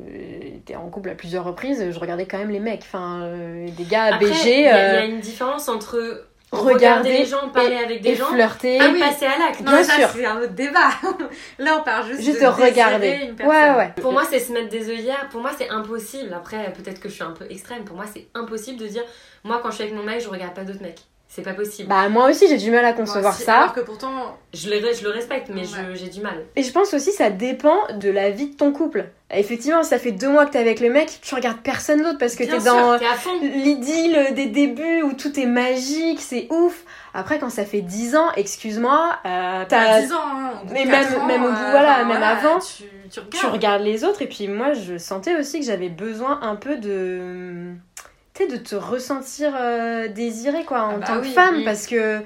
j'étais 0.54 0.76
en 0.76 0.88
couple 0.90 1.10
à 1.10 1.16
plusieurs 1.16 1.44
reprises, 1.44 1.92
je 1.92 2.00
regardais 2.00 2.26
quand 2.26 2.38
même 2.38 2.52
les 2.52 2.60
mecs, 2.62 2.82
enfin 2.84 3.22
euh, 3.24 3.68
des 3.78 3.84
gars 3.84 4.14
Après, 4.16 4.26
BG, 4.28 4.60
il 4.60 4.64
y, 4.64 4.68
a- 4.68 4.92
il 4.92 4.94
y 4.94 4.98
euh, 4.98 5.02
a 5.02 5.06
une 5.06 5.20
différence 5.20 5.68
entre 5.68 6.26
regarder 6.52 7.12
les 7.20 7.26
gens, 7.26 7.50
parler 7.50 7.76
avec 7.76 8.02
des 8.02 8.10
et 8.12 8.16
gens, 8.16 8.28
flirter. 8.28 8.78
et 8.78 8.80
Ah 8.82 8.90
oui. 8.94 9.00
passer 9.00 9.26
à 9.26 9.38
l'acte. 9.38 9.60
non 9.60 9.72
bien 9.74 9.84
ça 9.84 9.94
sûr. 9.98 10.10
c'est 10.16 10.26
un 10.26 10.38
autre 10.40 10.54
débat 10.54 10.90
là 11.60 11.78
on 11.80 11.84
parle 11.84 12.08
juste, 12.08 12.22
Juste 12.24 12.42
de 12.42 12.48
regarder. 12.48 13.20
une 13.24 13.30
Ouais 13.32 13.36
personne. 13.36 13.76
ouais. 13.78 13.94
Pour 14.02 14.14
moi, 14.14 14.24
c'est 14.30 14.40
se 14.40 14.52
mettre 14.54 14.70
des 14.70 14.90
œillères. 14.90 15.28
Pour 15.32 15.42
moi, 15.42 15.52
c'est 15.58 15.70
impossible. 15.70 16.34
Après, 16.34 16.72
peut-être 16.74 17.00
que 17.02 17.10
je 17.10 17.14
suis 17.16 17.24
un 17.24 17.32
peu 17.32 17.46
extrême. 17.50 17.84
Pour 17.84 17.98
moi, 17.98 18.06
c'est 18.12 18.28
impossible 18.34 18.80
de 18.80 18.88
dire 18.88 19.04
moi, 19.44 19.60
quand 19.62 19.70
je 19.70 19.76
suis 19.76 19.84
avec 19.84 19.96
mon 19.96 20.04
mec, 20.04 20.22
je 20.22 20.30
regarde 20.30 20.54
pas 20.56 20.64
d'autres 20.64 20.82
mecs. 20.82 21.02
C'est 21.32 21.44
pas 21.44 21.54
possible. 21.54 21.88
Bah 21.88 22.10
moi 22.10 22.28
aussi 22.30 22.48
j'ai 22.50 22.58
du 22.58 22.72
mal 22.72 22.84
à 22.84 22.92
concevoir 22.94 23.36
aussi, 23.36 23.44
ça. 23.44 23.58
alors 23.60 23.74
que 23.74 23.82
pourtant 23.82 24.36
Je, 24.54 24.68
le, 24.70 24.78
je 24.94 25.04
le 25.04 25.12
respecte, 25.12 25.50
mais 25.54 25.62
Ouais. 25.62 25.94
j'ai 25.94 26.08
du 26.10 26.22
mal. 26.22 26.44
Et 26.56 26.64
je 26.64 26.72
pense 26.72 26.92
aussi 26.96 27.12
ça 27.12 27.30
dépend 27.30 27.78
de 27.94 28.10
la 28.10 28.32
vie 28.32 28.48
de 28.50 28.56
ton 28.56 28.72
couple. 28.72 29.06
Effectivement, 29.32 29.84
ça 29.84 30.00
fait 30.00 30.12
deux 30.12 30.28
mois 30.28 30.48
que 30.48 30.54
t'es 30.54 30.58
avec 30.58 30.80
le 30.80 30.90
mec, 30.90 31.20
tu 31.22 31.36
regardes 31.36 31.60
personne 31.62 32.02
d'autre 32.02 32.18
parce 32.18 32.36
que 32.36 32.44
t'es 32.44 32.58
dans 32.58 32.98
l'idylle 33.44 34.34
des 34.34 34.48
débuts 34.48 35.04
où 35.04 35.14
tout 35.14 35.40
est 35.40 35.46
magique, 35.46 36.20
c'est 36.20 36.48
ouf. 36.52 36.84
Après, 37.14 37.38
quand 37.40 37.50
ça 37.52 37.66
fait 37.66 37.82
10 37.82 38.16
ans, 38.16 38.32
excuse-moi, 38.36 39.12
euh, 39.26 39.66
T'as 39.68 39.86
t'as- 39.86 40.02
10 40.02 40.14
ans, 40.14 40.18
hein, 40.24 40.52
au 40.62 40.66
bout 40.66 40.70
de 40.70 40.80
mais 40.80 40.86
même- 40.86 41.14
ans, 41.22 41.26
même 41.26 41.44
au 41.44 41.48
euh, 41.48 41.52
bout, 41.52 41.58
voilà, 41.72 41.98
enfin, 42.02 42.06
même 42.06 42.24
avant, 42.24 42.60
tu, 42.60 42.84
tu 43.12 43.20
regardes. 43.20 43.36
tu 43.40 43.46
regardes 43.46 43.82
les 43.84 44.04
autres. 44.04 44.22
Et 44.22 44.28
puis 44.28 44.48
moi, 44.48 44.74
je 44.74 44.98
sentais 44.98 45.36
aussi 45.38 45.60
que 45.60 45.66
j'avais 45.66 45.90
besoin 45.90 46.40
un 46.42 46.56
peu 46.56 46.78
de. 46.78 47.74
De 48.48 48.58
te 48.58 48.76
ressentir 48.76 49.54
euh, 49.56 50.08
désirée, 50.08 50.66
quoi, 50.66 50.84
en 50.84 50.96
Ah 50.96 50.98
bah 51.00 51.08
tant 51.08 51.20
oui, 51.20 51.28
que 51.28 51.34
femme. 51.34 51.56
oui. 51.58 51.64
Parce 51.64 51.86
que 51.88 52.22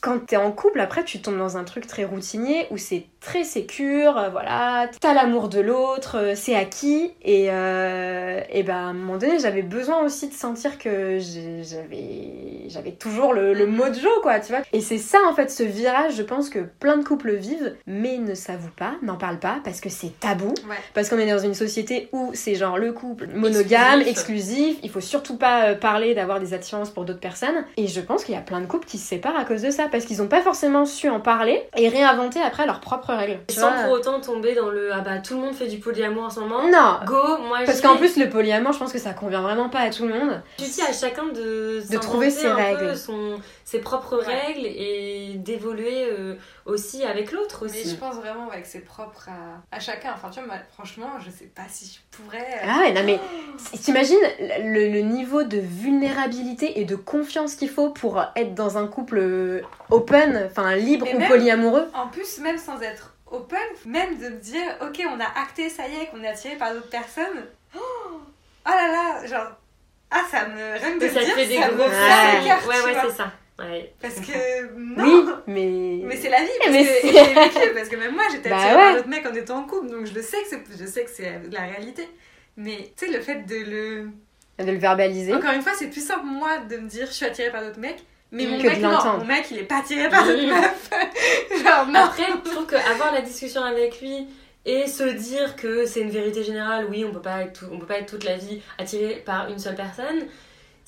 quand 0.00 0.20
t'es 0.26 0.36
en 0.36 0.52
couple, 0.52 0.80
après, 0.80 1.04
tu 1.04 1.20
tombes 1.22 1.38
dans 1.38 1.56
un 1.56 1.64
truc 1.64 1.86
très 1.86 2.04
routinier 2.04 2.66
où 2.70 2.76
c'est 2.78 3.06
très 3.26 3.42
sécure, 3.42 4.16
euh, 4.16 4.28
voilà, 4.28 4.88
t'as 5.00 5.12
l'amour 5.12 5.48
de 5.48 5.58
l'autre, 5.58 6.16
euh, 6.16 6.32
c'est 6.36 6.54
acquis. 6.54 7.10
Et, 7.24 7.48
euh, 7.50 8.40
et 8.52 8.62
ben, 8.62 8.76
à 8.76 8.78
un 8.78 8.92
moment 8.92 9.16
donné, 9.16 9.40
j'avais 9.40 9.62
besoin 9.62 10.04
aussi 10.04 10.28
de 10.28 10.32
sentir 10.32 10.78
que 10.78 11.18
j'avais 11.18 12.68
j'avais 12.68 12.92
toujours 12.92 13.32
le, 13.32 13.52
le 13.52 13.66
mojo, 13.66 14.08
quoi, 14.22 14.38
tu 14.38 14.52
vois. 14.52 14.62
Et 14.72 14.80
c'est 14.80 14.98
ça, 14.98 15.18
en 15.28 15.34
fait, 15.34 15.50
ce 15.50 15.64
virage, 15.64 16.14
je 16.16 16.22
pense 16.22 16.48
que 16.50 16.60
plein 16.60 16.96
de 16.96 17.04
couples 17.04 17.34
vivent, 17.34 17.74
mais 17.86 18.18
ne 18.18 18.34
s'avouent 18.34 18.70
pas, 18.76 18.92
n'en 19.02 19.16
parlent 19.16 19.38
pas, 19.40 19.58
parce 19.64 19.80
que 19.80 19.88
c'est 19.88 20.18
tabou. 20.20 20.54
Ouais. 20.68 20.76
Parce 20.94 21.08
qu'on 21.08 21.18
est 21.18 21.30
dans 21.30 21.38
une 21.38 21.54
société 21.54 22.08
où 22.12 22.30
c'est 22.34 22.54
genre 22.54 22.78
le 22.78 22.92
couple 22.92 23.26
monogame, 23.34 24.02
Exclusif. 24.02 24.78
il 24.84 24.90
faut 24.90 25.00
surtout 25.00 25.36
pas 25.36 25.70
euh, 25.70 25.74
parler 25.74 26.14
d'avoir 26.14 26.38
des 26.38 26.54
attirances 26.54 26.90
pour 26.90 27.04
d'autres 27.04 27.20
personnes. 27.20 27.64
Et 27.76 27.88
je 27.88 28.00
pense 28.00 28.24
qu'il 28.24 28.34
y 28.34 28.38
a 28.38 28.42
plein 28.42 28.60
de 28.60 28.66
couples 28.66 28.86
qui 28.86 28.98
se 28.98 29.06
séparent 29.08 29.38
à 29.38 29.44
cause 29.44 29.62
de 29.62 29.70
ça, 29.70 29.88
parce 29.90 30.04
qu'ils 30.04 30.22
ont 30.22 30.28
pas 30.28 30.42
forcément 30.42 30.86
su 30.86 31.08
en 31.08 31.20
parler 31.20 31.62
et 31.76 31.88
réinventer 31.88 32.40
après 32.40 32.66
leurs 32.66 32.80
propres 32.80 33.15
Sans 33.50 33.70
vois. 33.72 33.82
pour 33.84 33.92
autant 33.92 34.20
tomber 34.20 34.54
dans 34.54 34.68
le 34.68 34.92
ah 34.92 35.00
bah 35.00 35.18
tout 35.18 35.34
le 35.34 35.40
monde 35.40 35.54
fait 35.54 35.66
du 35.66 35.78
polyamour 35.78 36.24
en 36.24 36.30
ce 36.30 36.40
moment. 36.40 36.62
Non 36.68 36.98
Go, 37.06 37.38
moi 37.48 37.58
parce 37.66 37.80
qu'en 37.80 37.96
plus, 37.96 38.16
le 38.16 38.28
polyamour, 38.28 38.72
je 38.72 38.78
pense 38.78 38.92
que 38.92 38.98
ça 38.98 39.12
convient 39.12 39.42
vraiment 39.42 39.68
pas 39.68 39.80
à 39.80 39.90
tout 39.90 40.06
le 40.06 40.14
monde. 40.14 40.42
tu 40.58 40.64
dis 40.64 40.82
à 40.82 40.92
chacun 40.92 41.26
de, 41.26 41.82
De 41.90 41.98
trouver 41.98 42.30
ses 42.30 42.46
un 42.46 42.54
peu 42.56 42.62
règles. 42.62 42.96
son, 42.96 43.40
ses 43.64 43.80
propres 43.80 44.18
Ouais. 44.18 44.34
règles 44.46 44.66
et 44.66 45.34
d'évoluer 45.36 46.08
euh, 46.10 46.34
aussi 46.64 47.02
avec 47.04 47.32
l'autre 47.32 47.64
Mais 47.64 47.70
aussi. 47.70 47.90
je 47.90 47.96
pense 47.96 48.16
vraiment 48.16 48.48
ouais, 48.48 48.62
que 48.62 48.68
c'est 48.68 48.80
propre 48.84 49.28
à, 49.28 49.76
à 49.76 49.80
chacun. 49.80 50.10
Enfin, 50.14 50.28
tu 50.30 50.38
vois, 50.40 50.48
moi, 50.48 50.56
franchement, 50.74 51.10
je 51.24 51.30
sais 51.30 51.50
pas 51.54 51.62
si 51.68 51.86
je 52.12 52.16
pourrais. 52.16 52.38
euh, 52.38 52.66
Ah 52.68 52.78
ouais, 52.80 52.92
non 52.92 53.02
mais 53.04 53.18
t'imagines 53.82 54.16
le, 54.62 54.90
le 54.92 55.00
niveau 55.00 55.42
de 55.42 55.58
vulnérabilité 55.58 56.80
et 56.80 56.84
de 56.84 56.96
confiance 56.96 57.54
qu'il 57.54 57.68
faut 57.70 57.90
pour 57.90 58.20
être 58.36 58.54
dans 58.54 58.78
un 58.78 58.86
couple 58.86 59.62
open, 59.90 60.46
enfin 60.50 60.74
libre 60.76 61.06
Mais 61.06 61.14
ou 61.14 61.18
même- 61.18 61.28
polyamoureux 61.28 61.88
En 61.94 62.08
plus, 62.08 62.38
même 62.38 62.58
sans 62.58 62.80
être 62.80 63.05
open, 63.30 63.58
même 63.86 64.18
de 64.18 64.28
me 64.28 64.36
dire, 64.40 64.62
ok, 64.80 65.02
on 65.08 65.20
a 65.20 65.40
acté, 65.42 65.68
ça 65.68 65.86
y 65.88 65.94
est, 66.02 66.06
qu'on 66.06 66.22
est 66.22 66.28
attiré 66.28 66.56
par 66.56 66.72
d'autres 66.72 66.90
personnes. 66.90 67.44
Oh, 67.76 67.80
oh 68.20 68.68
là 68.68 68.88
là, 68.92 69.26
genre. 69.26 69.52
Ah, 70.10 70.22
ça 70.30 70.46
me. 70.46 70.78
Rien 70.78 70.98
que 70.98 71.04
de 71.04 71.08
ça 71.08 71.24
dire, 71.24 71.34
fait 71.34 71.46
des 71.46 71.56
ça 71.56 71.68
gros 71.68 71.76
me 71.78 71.82
Ouais. 71.82 71.88
fait 71.88 72.38
le 72.40 72.46
cœur, 72.46 72.68
Ouais, 72.68 72.92
ouais, 72.94 73.00
c'est 73.10 73.16
ça. 73.16 73.32
Ouais, 73.58 73.92
Parce 74.00 74.14
que. 74.16 74.74
Non 74.76 75.04
Oui, 75.04 75.32
mais... 75.46 76.00
Mais 76.04 76.16
c'est 76.16 76.28
la 76.28 76.42
vie, 76.42 76.48
parce 76.60 76.70
Mais 76.72 76.84
que 76.84 77.08
j'ai 77.08 77.34
vécu, 77.34 77.74
parce 77.74 77.88
que 77.88 77.96
même 77.96 78.14
moi 78.14 78.24
j'étais 78.30 78.50
Bah 78.50 78.56
attirée 78.56 78.74
ouais. 78.76 78.82
par 78.82 78.94
d'autres 78.96 79.08
mecs 79.08 79.26
en 79.26 79.34
étant 79.34 79.58
en 79.60 79.62
couple, 79.64 79.88
donc 79.88 80.04
je 80.06 80.12
le 80.14 80.20
sais 80.22 80.42
que 80.42 80.48
c'est, 80.48 80.62
je 80.78 80.84
sais 80.86 81.04
que 81.04 81.10
c'est 81.10 81.40
la 81.50 81.62
réalité. 81.62 82.08
Mais 82.58 82.92
tu 82.96 83.06
sais, 83.06 83.12
le 83.12 83.20
fait 83.20 83.46
de 83.46 83.54
le. 83.56 84.10
de 84.64 84.70
le 84.72 84.78
verbaliser. 84.78 85.34
Encore 85.34 85.52
une 85.52 85.62
fois, 85.62 85.72
c'est 85.74 85.88
plus 85.88 86.06
simple 86.06 86.26
moi 86.26 86.58
de 86.58 86.76
me 86.76 86.86
dire 86.88 87.06
je 87.06 87.12
suis 87.12 87.26
attirée 87.26 87.50
par 87.50 87.62
d'autres 87.62 87.80
mecs, 87.80 88.04
mais 88.36 88.46
mon 88.46 88.62
mec 88.62 88.80
non, 88.80 89.18
mon 89.18 89.24
mec 89.24 89.46
il 89.50 89.58
est 89.58 89.62
pas 89.64 89.78
attiré 89.78 90.08
par 90.08 90.24
Mmh. 90.26 90.46
meufs. 90.46 90.90
Genre 91.64 91.86
non. 91.88 92.00
Après, 92.00 92.24
je 92.44 92.50
trouve 92.50 92.66
qu'avoir 92.66 93.12
la 93.12 93.20
discussion 93.22 93.62
avec 93.64 94.00
lui 94.00 94.26
et 94.64 94.86
se 94.86 95.04
dire 95.04 95.56
que 95.56 95.86
c'est 95.86 96.00
une 96.00 96.10
vérité 96.10 96.42
générale, 96.42 96.86
oui, 96.90 97.04
on 97.08 97.12
peut 97.12 97.20
pas 97.22 97.42
être, 97.42 97.60
tout- 97.60 97.66
on 97.72 97.78
peut 97.78 97.86
pas 97.86 97.98
être 97.98 98.10
toute 98.10 98.24
la 98.24 98.36
vie 98.36 98.60
attiré 98.78 99.22
par 99.24 99.48
une 99.48 99.58
seule 99.58 99.76
personne, 99.76 100.26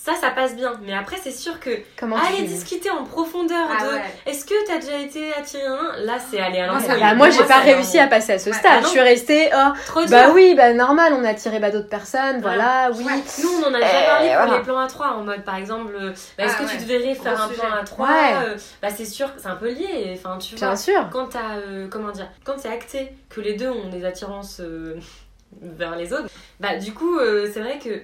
ça, 0.01 0.15
ça 0.15 0.31
passe 0.31 0.55
bien. 0.55 0.73
Mais 0.85 0.95
après, 0.95 1.17
c'est 1.23 1.33
sûr 1.33 1.59
que 1.61 1.71
Comment 1.99 2.17
aller 2.17 2.37
tu... 2.39 2.45
discuter 2.45 2.89
en 2.89 3.03
profondeur 3.05 3.67
Ah 3.69 3.85
de 3.85 3.93
ouais. 3.95 4.03
est-ce 4.27 4.45
que 4.45 4.55
t'as 4.67 4.79
déjà 4.79 4.97
été 4.99 5.35
attiré 5.35 5.67
à 5.67 5.73
un? 5.73 5.97
Là, 6.05 6.15
c'est 6.31 6.41
aller 6.41 6.61
à 6.61 6.69
l'envers. 6.69 6.99
Bah, 7.01 7.15
moi, 7.15 7.29
j'ai 7.31 7.43
pas 7.45 7.59
réussi 7.59 7.99
à 7.99 8.07
passer 8.07 8.35
à 8.35 8.39
ce 8.39 8.51
Ouais. 8.51 8.57
stade. 8.57 8.73
Ah 8.79 8.81
je 8.83 8.87
suis 8.89 9.01
restée, 9.01 9.51
oh, 9.53 9.73
Trop 9.87 10.01
dur. 10.03 10.11
bah 10.11 10.31
oui, 10.33 10.55
bah 10.57 10.73
normal, 10.73 11.13
on 11.15 11.25
est 11.25 11.29
attiré 11.29 11.59
par 11.61 11.73
d'autres 11.73 11.89
personnes, 11.89 12.41
voilà, 12.41 12.91
oui. 12.97 13.05
Ouais. 13.05 13.21
Nous, 13.43 13.49
on 13.61 13.67
en 13.69 13.75
a 13.75 13.79
déjà 13.81 13.89
Euh, 14.03 14.07
parlé 14.07 14.29
pour 14.29 14.37
voilà. 14.37 14.57
les 14.59 14.63
plans 14.65 14.79
à 14.79 14.87
3 14.87 15.07
en 15.09 15.25
mode 15.25 15.45
par 15.45 15.57
exemple, 15.57 15.93
euh, 16.01 16.13
bah, 16.39 16.45
est-ce 16.45 16.55
Ah, 16.59 16.65
que 16.65 16.71
tu 16.71 16.77
verrais 16.85 17.15
faire 17.15 17.35
Gros 17.35 17.43
un 17.43 17.49
sujet. 17.49 17.61
plan 17.61 17.75
à 17.81 17.85
3 17.85 18.07
Ouais. 18.09 18.57
Bah, 18.81 18.89
c'est 18.97 19.05
sûr, 19.05 19.29
c'est 19.37 19.49
un 19.49 19.57
peu 19.57 19.69
lié. 19.71 20.15
Enfin, 20.17 20.39
tu 20.39 20.55
vois, 20.55 20.77
sûr. 20.77 21.09
quand 21.13 21.27
t'as. 21.27 21.57
euh, 21.67 21.89
comment 21.91 22.13
dire 22.13 22.29
Quand 22.45 22.55
c'est 22.57 22.71
acté 22.73 23.13
que 23.29 23.41
les 23.41 23.55
deux 23.55 23.69
ont 23.69 23.89
des 23.89 24.05
attirances 24.05 24.61
euh, 24.61 24.95
vers 25.61 25.97
les 25.97 26.13
autres, 26.13 26.29
bah, 26.61 26.77
du 26.77 26.93
coup, 26.93 27.19
euh, 27.19 27.49
c'est 27.53 27.61
vrai 27.61 27.79
que 27.79 28.03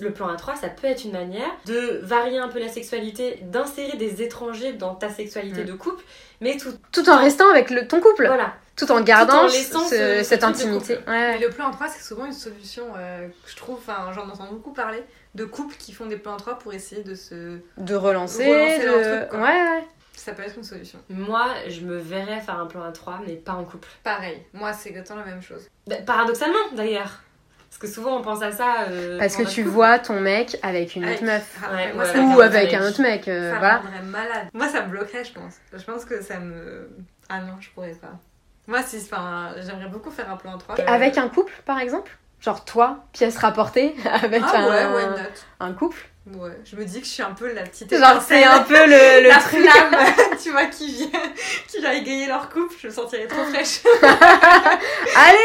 le 0.00 0.12
plan 0.12 0.28
à 0.28 0.36
3 0.36 0.56
ça 0.56 0.68
peut 0.68 0.86
être 0.86 1.04
une 1.04 1.12
manière 1.12 1.50
de 1.66 2.00
varier 2.02 2.38
un 2.38 2.48
peu 2.48 2.58
la 2.58 2.68
sexualité, 2.68 3.38
d'insérer 3.42 3.96
des 3.96 4.22
étrangers 4.22 4.72
dans 4.72 4.94
ta 4.94 5.08
sexualité 5.10 5.62
Mm. 5.62 5.66
de 5.66 5.72
couple, 5.74 6.02
mais 6.40 6.56
tout. 6.56 6.72
Tout 6.92 7.08
en 7.10 7.18
restant 7.18 7.48
avec 7.50 7.70
le, 7.70 7.86
ton 7.86 8.00
couple, 8.00 8.26
Voilà. 8.26 8.54
tout 8.76 8.90
en 8.90 9.00
gardant 9.02 9.42
en 9.44 9.46
laissant 9.46 9.80
ce- 9.80 9.94
ce- 9.96 10.18
ce 10.18 10.22
cette 10.24 10.44
intimité. 10.44 10.98
Ouais. 11.06 11.38
Le 11.38 11.50
plan 11.50 11.66
en 11.66 11.70
3, 11.70 11.88
c'est 11.88 12.02
souvent 12.02 12.24
une 12.26 12.32
solution 12.32 12.84
euh, 12.96 13.28
que 13.28 13.50
je 13.50 13.56
trouve, 13.56 13.76
enfin, 13.76 14.10
j'en 14.14 14.28
entends 14.28 14.50
beaucoup 14.50 14.72
parler, 14.72 15.02
de 15.34 15.44
couples 15.44 15.76
qui 15.78 15.92
font 15.92 16.06
des 16.06 16.16
plans 16.16 16.32
en 16.34 16.38
3 16.38 16.58
pour 16.58 16.72
essayer 16.72 17.02
de 17.02 17.14
se. 17.14 17.58
De 17.76 17.94
relancer, 17.94 18.46
Relancer 18.48 18.78
de... 18.80 18.86
leur 18.86 19.18
truc, 19.18 19.28
quoi. 19.30 19.38
ouais, 19.40 19.62
ouais. 19.62 19.84
Ça 20.16 20.32
peut 20.32 20.42
être 20.42 20.56
une 20.56 20.64
solution. 20.64 20.98
Moi, 21.10 21.46
je 21.68 21.82
me 21.82 21.96
verrais 21.98 22.40
faire 22.40 22.58
un 22.58 22.66
plan 22.66 22.82
à 22.82 22.90
3 22.92 23.20
mais 23.26 23.34
pas 23.34 23.52
en 23.52 23.64
couple. 23.64 23.88
Pareil, 24.02 24.42
moi, 24.52 24.72
c'est 24.72 24.88
exactement 24.88 25.20
la 25.20 25.26
même 25.26 25.42
chose. 25.42 25.68
Bah, 25.86 25.96
paradoxalement, 26.04 26.58
d'ailleurs. 26.72 27.20
Parce 27.68 27.78
que 27.78 27.86
souvent, 27.88 28.16
on 28.18 28.22
pense 28.22 28.42
à 28.42 28.50
ça. 28.52 28.86
euh, 28.88 29.18
Parce 29.18 29.36
que 29.36 29.42
tu 29.42 29.62
vois 29.62 29.98
ton 29.98 30.18
mec 30.20 30.56
avec 30.62 30.96
une 30.96 31.04
Avec- 31.04 31.18
autre 31.18 31.26
meuf. 31.26 31.58
Ah, 31.62 31.74
Ouais, 31.74 31.92
moi, 31.92 32.04
ouais, 32.04 32.12
ça 32.12 32.18
Ou 32.20 32.40
avec 32.40 32.72
un 32.74 32.88
autre 32.88 33.02
mec, 33.02 33.28
euh, 33.28 33.52
ça 33.52 33.58
voilà. 33.58 33.78
me 33.80 33.84
rendrait 33.84 34.02
malade. 34.02 34.48
Moi, 34.54 34.68
ça 34.68 34.82
me 34.82 34.88
bloquerait, 34.90 35.24
je 35.24 35.32
pense. 35.32 35.54
Je 35.72 35.82
pense 35.84 36.04
que 36.06 36.22
ça 36.22 36.38
me. 36.40 36.88
Ah 37.28 37.40
non, 37.40 37.52
je 37.60 37.68
pourrais 37.70 37.90
pas. 37.92 38.12
Moi, 38.66 38.82
si, 38.82 38.96
enfin, 38.96 39.52
j'aimerais 39.58 39.88
beaucoup 39.88 40.10
faire 40.10 40.30
un 40.30 40.36
plan 40.36 40.54
en 40.54 40.58
3. 40.58 40.76
Avec 40.86 41.18
un 41.18 41.28
couple, 41.28 41.52
par 41.66 41.78
exemple? 41.78 42.16
Genre 42.40 42.64
toi, 42.64 43.04
pièce 43.12 43.36
rapportée, 43.38 43.94
avec 44.10 44.42
Ah 44.46 44.68
ouais, 44.94 45.06
un 45.60 45.72
couple? 45.74 46.08
Ouais, 46.34 46.58
je 46.64 46.74
me 46.74 46.84
dis 46.84 46.98
que 47.00 47.06
je 47.06 47.10
suis 47.12 47.22
un 47.22 47.30
peu 47.34 47.52
la 47.52 47.62
petite 47.62 47.96
Genre 47.96 48.20
c'est 48.20 48.42
un 48.42 48.58
peu 48.62 48.74
le, 48.74 49.22
le 49.22 49.28
la 49.28 49.36
truc. 49.38 49.60
flamme, 49.60 49.94
tu 50.42 50.50
vois, 50.50 50.64
qui 50.64 50.90
vient, 50.92 51.22
qui 51.68 51.78
vient 51.78 51.92
égayer 51.92 52.26
leur 52.26 52.48
couple. 52.50 52.74
Je 52.82 52.88
me 52.88 52.92
sentirais 52.92 53.28
trop 53.28 53.44
fraîche. 53.44 53.78
Allez, 55.14 55.38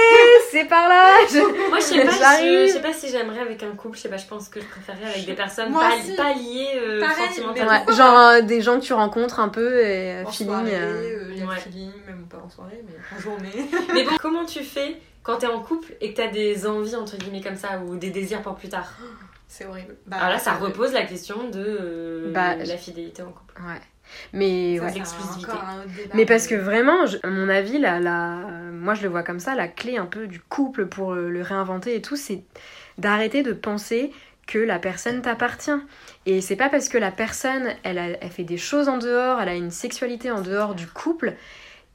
c'est 0.50 0.66
par 0.66 0.90
là 0.90 1.20
je- 1.32 1.38
Moi, 1.70 1.78
je 1.80 1.84
sais 1.84 2.04
pas, 2.04 2.42
je, 2.42 2.66
je 2.68 2.74
sais 2.74 2.82
pas 2.82 2.94
si 2.94 3.10
j'aimerais 3.10 3.42
avec 3.42 3.62
un 3.62 3.76
couple. 3.76 3.96
Je 3.98 4.02
sais 4.02 4.10
pas, 4.10 4.18
je 4.18 4.26
pense 4.26 4.50
que 4.50 4.60
je 4.60 4.66
préférerais 4.66 5.12
avec 5.14 5.26
des 5.26 5.34
personnes 5.34 5.72
pas, 5.72 5.92
pas 6.18 6.34
liées 6.34 6.70
euh, 6.76 7.00
Pareil, 7.00 7.28
sentimentalement. 7.28 7.86
Ouais, 7.86 7.94
genre 7.96 8.18
euh, 8.20 8.42
des 8.42 8.62
gens 8.62 8.80
que 8.80 8.86
tu 8.86 8.94
rencontres 8.94 9.40
un 9.40 9.50
peu 9.50 9.82
et 9.86 10.14
euh, 10.14 10.24
En 10.26 10.32
feeling. 10.32 10.52
soirée, 10.54 10.72
euh. 10.76 11.30
euh, 11.42 11.46
ouais. 11.48 11.58
feeling, 11.60 11.92
même 12.08 12.26
pas 12.30 12.38
en 12.44 12.50
soirée, 12.50 12.84
mais 12.88 12.96
en 13.16 13.22
journée. 13.22 13.70
Mais 13.94 14.04
bon, 14.04 14.12
comment 14.20 14.46
tu 14.46 14.64
fais 14.64 14.98
quand 15.22 15.38
t'es 15.38 15.48
en 15.48 15.60
couple 15.62 15.94
et 16.02 16.12
que 16.14 16.18
t'as 16.22 16.30
des 16.32 16.66
envies, 16.66 16.96
entre 16.96 17.18
guillemets, 17.18 17.42
comme 17.42 17.56
ça, 17.56 17.78
ou 17.86 17.98
des 17.98 18.10
désirs 18.10 18.42
pour 18.42 18.56
plus 18.56 18.70
tard? 18.70 18.92
C'est 19.54 19.66
horrible. 19.66 19.98
Bah, 20.08 20.16
Alors 20.18 20.30
là, 20.30 20.40
ça 20.40 20.54
repose 20.54 20.94
la 20.94 21.04
question 21.04 21.50
de 21.50 21.60
euh, 21.60 22.32
Bah, 22.34 22.56
la 22.56 22.78
fidélité 22.78 23.22
en 23.22 23.32
couple. 23.34 23.54
Ouais. 23.62 23.82
Mais 24.32 24.78
ça, 24.78 24.86
ouais. 24.86 24.94
l'exclusivité. 24.94 25.52
encore 25.52 25.64
un 25.66 25.80
autre 25.80 25.90
débat, 25.94 26.14
Mais 26.16 26.26
parce 26.26 26.48
que 26.48 26.56
vraiment, 26.56 27.06
je- 27.06 27.18
à 27.22 27.28
mon 27.28 27.50
avis, 27.50 27.78
la, 27.78 28.00
la, 28.00 28.38
euh, 28.48 28.72
moi 28.72 28.94
je 28.94 29.04
le 29.04 29.10
vois 29.10 29.24
comme 29.24 29.40
ça, 29.40 29.54
la 29.54 29.68
clé 29.68 29.98
un 29.98 30.06
peu 30.06 30.28
du 30.28 30.40
couple 30.40 30.86
pour 30.86 31.14
euh, 31.14 31.30
le 31.30 31.42
réinventer 31.42 31.96
et 31.96 32.02
tout, 32.02 32.16
c'est 32.16 32.44
d'arrêter 32.98 33.44
de 33.44 33.52
penser 33.52 34.14
que 34.48 34.58
la 34.58 34.80
personne 34.80 35.22
t'appartient. 35.22 35.72
Et 36.26 36.40
c'est 36.40 36.56
pas 36.56 36.70
parce 36.70 36.88
que 36.88 36.98
la 36.98 37.12
personne, 37.12 37.74
elle, 37.84 37.98
a- 37.98 38.18
elle 38.22 38.32
fait 38.32 38.44
des 38.46 38.58
choses 38.58 38.88
en 38.88 39.00
dehors, 39.00 39.42
elle 39.42 39.50
a 39.50 39.56
une 39.56 39.72
sexualité 39.72 40.32
en 40.32 40.42
dehors 40.42 40.76
du 40.76 40.88
couple, 40.88 41.34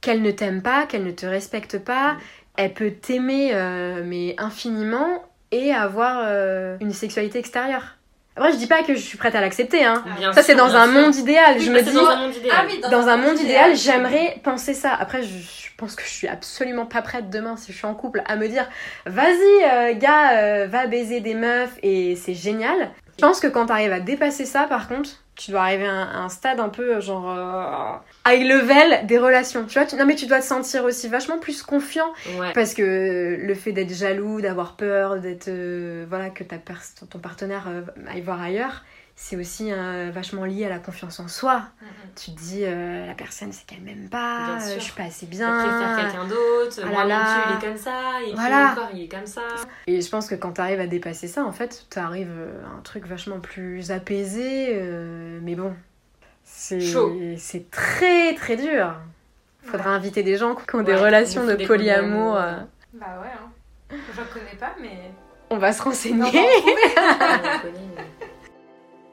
qu'elle 0.01 0.21
ne 0.21 0.29
t'aime 0.31 0.61
pas, 0.61 0.85
qu'elle 0.85 1.03
ne 1.05 1.11
te 1.11 1.25
respecte 1.25 1.79
pas. 1.79 2.17
Elle 2.55 2.75
peut 2.75 2.91
t'aimer, 2.91 3.49
euh, 3.55 4.03
mais 4.05 4.35
infiniment, 4.37 5.23
et 5.51 5.73
avoir 5.73 6.21
euh, 6.25 6.77
une 6.79 6.93
sexualité 6.93 7.39
extérieure. 7.39 7.95
Après, 8.35 8.51
je 8.51 8.57
dis 8.57 8.67
pas 8.67 8.83
que 8.83 8.93
je 8.93 8.99
suis 8.99 9.17
prête 9.17 9.33
à 9.33 9.41
l'accepter, 9.41 9.83
hein. 9.83 10.03
Bien 10.19 10.31
Ça, 10.31 10.43
c'est 10.43 10.53
dans 10.53 10.75
un 10.75 10.85
monde 10.85 11.15
idéal. 11.15 11.59
Je 11.59 11.71
me 11.71 11.81
dis, 11.81 11.91
dans 11.91 12.05
un 12.07 12.17
monde 12.17 12.35
idéal. 12.35 12.55
Ah 12.55 12.65
oui, 12.69 12.81
dans 12.91 13.07
un 13.07 13.17
monde 13.17 13.39
idéal, 13.39 13.75
j'aimerais 13.75 14.39
penser 14.43 14.75
ça. 14.75 14.93
Après, 14.93 15.23
je, 15.23 15.27
je 15.27 15.83
pense 15.83 15.95
que 15.95 16.03
je 16.03 16.09
suis 16.09 16.27
absolument 16.27 16.87
pas 16.87 17.03
prête 17.03 17.29
demain, 17.29 17.55
si 17.55 17.71
je 17.71 17.77
suis 17.77 17.85
en 17.85 17.93
couple, 17.93 18.23
à 18.27 18.35
me 18.35 18.47
dire 18.47 18.67
vas-y, 19.05 19.63
euh, 19.63 19.93
gars, 19.93 20.37
euh, 20.37 20.67
va 20.67 20.87
baiser 20.87 21.19
des 21.19 21.35
meufs 21.35 21.77
et 21.83 22.15
c'est 22.15 22.33
génial. 22.33 22.91
Je 23.17 23.21
pense 23.21 23.39
que 23.39 23.47
quand 23.47 23.67
t'arrives 23.67 23.91
à 23.91 23.99
dépasser 23.99 24.45
ça, 24.45 24.63
par 24.63 24.87
contre, 24.87 25.09
tu 25.37 25.51
dois 25.51 25.61
arriver 25.61 25.85
à 25.85 25.91
un, 25.93 26.07
à 26.07 26.17
un 26.23 26.29
stade 26.29 26.59
un 26.59 26.69
peu 26.69 26.99
genre 26.99 27.29
euh, 27.29 28.31
high 28.31 28.45
level 28.45 29.05
des 29.05 29.17
relations. 29.17 29.65
Tu 29.65 29.77
vois, 29.77 29.85
tu- 29.87 29.95
non 29.95 30.05
mais 30.05 30.15
tu 30.15 30.25
dois 30.25 30.39
te 30.39 30.45
sentir 30.45 30.83
aussi 30.83 31.07
vachement 31.07 31.37
plus 31.39 31.61
confiant 31.63 32.11
Ouais. 32.39 32.51
parce 32.53 32.73
que 32.73 33.37
le 33.39 33.53
fait 33.55 33.71
d'être 33.71 33.93
jaloux, 33.93 34.41
d'avoir 34.41 34.75
peur, 34.75 35.19
d'être 35.19 35.47
euh, 35.47 36.05
voilà 36.09 36.29
que 36.29 36.43
ta 36.43 36.57
ton 37.09 37.19
partenaire 37.19 37.67
euh, 37.69 37.81
aille 38.11 38.21
voir 38.21 38.41
ailleurs, 38.41 38.83
c'est 39.19 39.35
aussi 39.35 39.71
euh, 39.73 40.11
vachement 40.13 40.45
lié 40.45 40.65
à 40.65 40.69
la 40.69 40.77
confiance 40.77 41.19
en 41.19 41.27
soi. 41.27 41.63
Mhm. 41.81 41.87
Tu 42.15 42.31
te 42.31 42.39
dis, 42.39 42.61
euh, 42.63 43.05
la 43.07 43.15
personne, 43.15 43.51
c'est 43.51 43.65
qu'elle 43.65 43.81
m'aime 43.81 44.09
pas, 44.09 44.57
euh, 44.57 44.75
je 44.75 44.79
suis 44.79 44.93
pas 44.93 45.03
assez 45.03 45.25
Elle 45.25 45.31
bien. 45.31 45.57
préfère 45.57 45.95
quelqu'un 45.95 46.25
d'autre, 46.27 46.79
Ah 46.83 46.85
moi 46.85 47.03
là 47.03 47.03
non 47.03 47.09
là. 47.09 47.25
plus, 47.33 47.41
il 47.51 47.57
est 47.57 47.69
comme 47.69 47.77
ça, 47.77 48.01
et 48.21 48.25
puis 48.25 48.33
Voilà. 48.35 48.71
encore, 48.73 48.89
il 48.93 49.03
est 49.03 49.07
comme 49.07 49.25
ça. 49.25 49.41
Et 49.87 50.01
je 50.01 50.09
pense 50.09 50.27
que 50.27 50.35
quand 50.35 50.51
t'arrives 50.53 50.79
à 50.79 50.85
dépasser 50.87 51.27
ça, 51.27 51.43
en 51.45 51.51
fait, 51.51 51.87
t'arrives 51.89 52.31
à 52.63 52.77
un 52.77 52.81
truc 52.81 53.07
vachement 53.07 53.39
plus 53.39 53.91
apaisé. 53.91 54.69
euh, 54.75 55.39
mais 55.41 55.55
bon, 55.55 55.73
c'est 56.43 57.69
très 57.71 58.35
très 58.35 58.55
dur. 58.55 58.93
Faudra 59.63 59.89
Ouais. 59.89 59.95
inviter 59.97 60.21
des 60.23 60.37
gens 60.37 60.55
qui 60.55 60.75
ont 60.75 60.79
Ouais, 60.79 60.83
des 60.85 60.95
relations 60.95 61.45
de 61.45 61.55
polyamour. 61.65 62.37
euh, 62.37 62.59
Bah 62.93 63.19
ouais, 63.21 63.27
hein. 63.33 63.95
J'en 64.15 64.23
connais 64.31 64.55
pas, 64.59 64.75
mais. 64.79 65.11
On 65.49 65.57
va 65.57 65.73
se 65.73 65.81
renseigner. 65.81 66.23
en 66.27 66.27